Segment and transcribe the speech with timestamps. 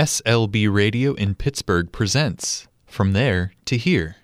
[0.00, 4.16] SLB Radio in Pittsburgh presents From There to Here.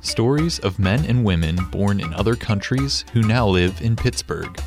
[0.00, 4.58] Stories of men and women born in other countries who now live in Pittsburgh.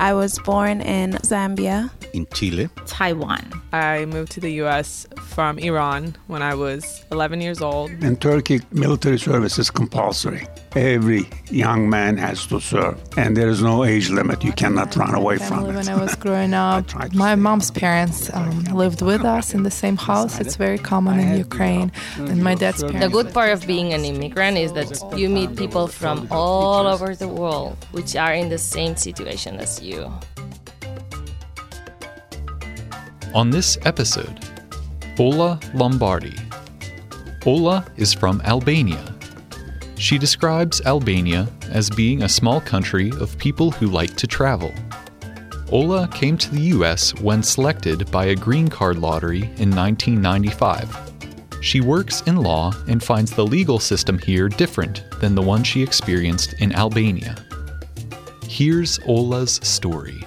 [0.00, 1.88] I was born in Zambia.
[2.12, 2.68] in Chile.
[2.86, 3.52] Taiwan.
[3.72, 7.92] I moved to the US from Iran when I was 11 years old.
[8.02, 10.48] In Turkey, military service is compulsory.
[10.76, 14.42] Every young man has to serve, and there is no age limit.
[14.42, 15.74] You cannot run away from it.
[15.74, 16.92] when I was growing up.
[17.14, 20.40] My mom's parents um, lived with us in the same house.
[20.40, 21.92] It's very common in Ukraine.
[22.18, 23.00] And my dad's parents.
[23.06, 27.14] The good part of being an immigrant is that you meet people from all over
[27.14, 30.12] the world which are in the same situation as you.
[33.32, 34.40] On this episode,
[35.20, 36.36] Ola Lombardi.
[37.46, 39.13] Ola is from Albania.
[40.04, 44.70] She describes Albania as being a small country of people who like to travel.
[45.72, 50.94] Ola came to the US when selected by a green card lottery in 1995.
[51.62, 55.82] She works in law and finds the legal system here different than the one she
[55.82, 57.36] experienced in Albania.
[58.46, 60.22] Here's Ola's story.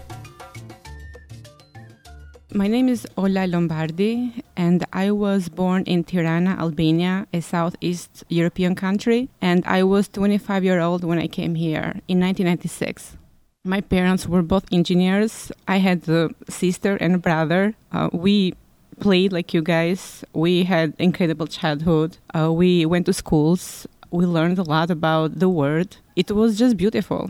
[2.57, 8.73] My name is Ola Lombardi, and I was born in Tirana, Albania, a southeast European
[8.73, 13.15] country, and I was 25 year old when I came here in 1996.
[13.63, 15.51] My parents were both engineers.
[15.67, 17.75] I had a sister and a brother.
[17.91, 18.55] Uh, we
[18.99, 20.25] played like you guys.
[20.33, 22.17] We had incredible childhood.
[22.33, 23.85] Uh, we went to schools.
[24.09, 25.97] We learned a lot about the world.
[26.15, 27.29] It was just beautiful.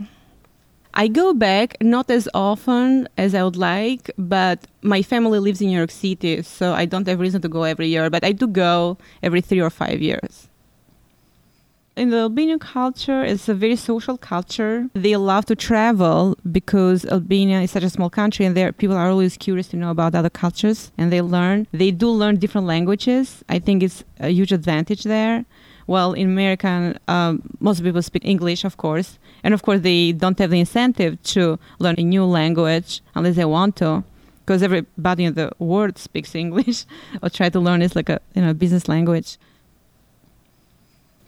[0.98, 5.68] I go back not as often as I would like, but my family lives in
[5.68, 8.48] New York City, so I don't have reason to go every year, but I do
[8.48, 10.48] go every three or five years.
[11.94, 14.88] In the Albanian culture, it's a very social culture.
[14.94, 19.08] They love to travel because Albania is such a small country and there people are
[19.08, 21.68] always curious to know about other cultures and they learn.
[21.70, 23.44] They do learn different languages.
[23.48, 25.44] I think it's a huge advantage there.
[25.88, 30.38] Well, in American, um, most people speak English, of course, and of course they don't
[30.38, 34.04] have the incentive to learn a new language unless they want to,
[34.44, 36.84] because everybody in the world speaks English
[37.22, 39.38] or try to learn it like a you know business language.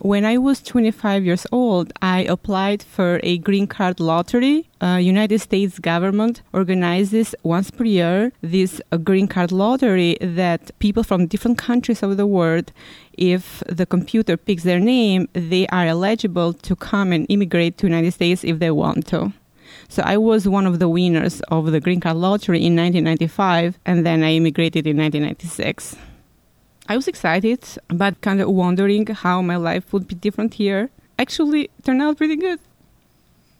[0.02, 4.66] When I was 25 years old, I applied for a green card lottery.
[4.80, 11.02] Uh, United States government organizes once per year this uh, green card lottery that people
[11.02, 12.72] from different countries of the world,
[13.18, 18.12] if the computer picks their name, they are eligible to come and immigrate to United
[18.12, 19.34] States if they want to.
[19.90, 24.06] So I was one of the winners of the green card lottery in 1995, and
[24.06, 25.96] then I immigrated in 1996.
[26.90, 30.90] I was excited, but kind of wondering how my life would be different here.
[31.20, 32.58] Actually, turned out pretty good.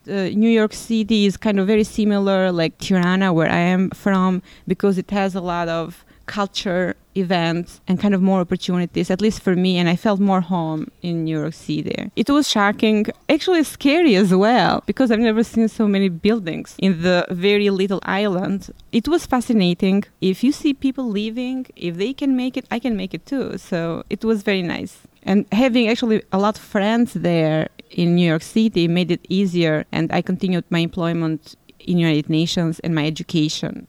[0.08, 4.42] Uh, New York City is kind of very similar, like Tirana, where I am from,
[4.66, 9.43] because it has a lot of culture events and kind of more opportunities, at least
[9.43, 12.10] for me, and I felt more home in New York City.
[12.16, 17.03] It was shocking, actually scary as well, because I've never seen so many buildings in
[17.03, 18.70] the very little island.
[18.93, 20.04] It was fascinating.
[20.20, 23.59] If you see people leaving, if they can make it, I can make it too.
[23.59, 24.99] So it was very nice.
[25.22, 29.84] And having actually a lot of friends there in New York City made it easier,
[29.93, 33.87] and I continued my employment in United Nations and my education.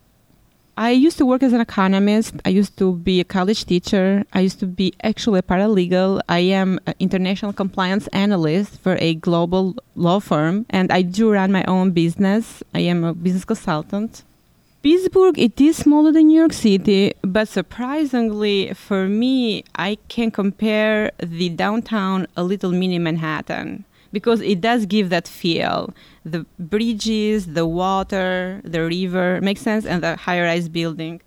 [0.78, 2.36] I used to work as an economist.
[2.46, 4.24] I used to be a college teacher.
[4.34, 6.22] I used to be actually a paralegal.
[6.30, 11.52] I am an international compliance analyst for a global law firm, and I do run
[11.52, 12.64] my own business.
[12.74, 14.24] I am a business consultant.
[14.82, 21.12] Pittsburgh, it is smaller than New York City, but surprisingly for me, I can compare
[21.20, 25.94] the downtown a little mini Manhattan because it does give that feel.
[26.26, 31.22] The bridges, the water, the river, makes sense, and the high rise building.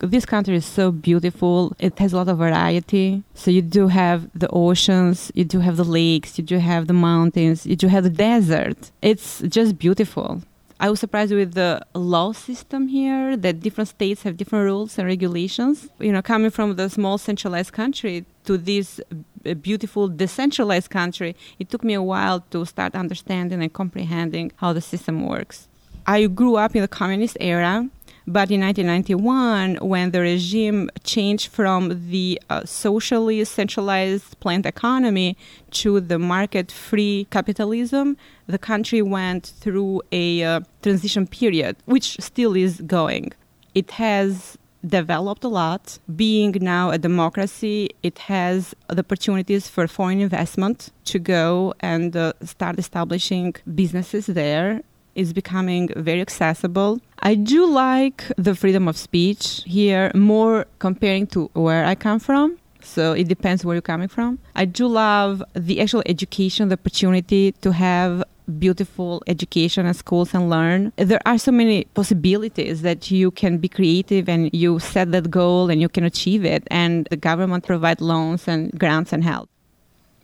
[0.00, 1.72] This country is so beautiful.
[1.80, 3.24] It has a lot of variety.
[3.34, 6.92] So you do have the oceans, you do have the lakes, you do have the
[6.92, 8.92] mountains, you do have the desert.
[9.02, 10.42] It's just beautiful.
[10.80, 15.08] I was surprised with the law system here that different states have different rules and
[15.08, 15.88] regulations.
[15.98, 21.68] You know, coming from the small centralized country to this uh, beautiful decentralized country, it
[21.68, 25.68] took me a while to start understanding and comprehending how the system works.
[26.06, 27.86] I grew up in the communist era,
[28.26, 35.36] but in 1991, when the regime changed from the uh, socially centralized planned economy
[35.82, 38.16] to the market free capitalism,
[38.46, 43.32] the country went through a uh, transition period, which still is going.
[43.74, 45.98] It has developed a lot.
[46.14, 52.32] Being now a democracy, it has the opportunities for foreign investment to go and uh,
[52.42, 54.82] start establishing businesses there
[55.14, 57.00] is becoming very accessible.
[57.18, 62.56] I do like the freedom of speech here more comparing to where I come from.
[62.80, 64.38] So it depends where you're coming from.
[64.54, 68.22] I do love the actual education, the opportunity to have
[68.58, 70.92] beautiful education and schools and learn.
[70.96, 75.70] There are so many possibilities that you can be creative and you set that goal
[75.70, 76.64] and you can achieve it.
[76.70, 79.48] And the government provide loans and grants and help.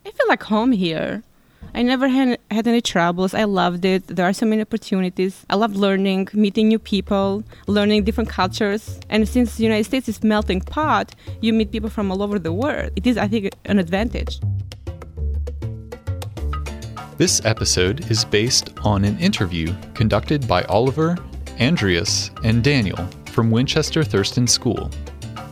[0.07, 1.23] I feel like home here.
[1.75, 3.35] I never had, had any troubles.
[3.35, 4.07] I loved it.
[4.07, 5.45] There are so many opportunities.
[5.51, 9.01] I love learning, meeting new people, learning different cultures.
[9.09, 12.53] And since the United States is melting pot, you meet people from all over the
[12.53, 12.93] world.
[12.97, 14.39] It is, I think, an advantage.
[17.17, 21.15] This episode is based on an interview conducted by Oliver,
[21.61, 24.91] Andrius, and Daniel from Winchester Thurston School.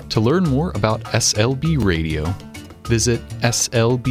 [0.09, 2.35] To learn more about SLB Radio,
[2.83, 4.03] visit slbradio.org.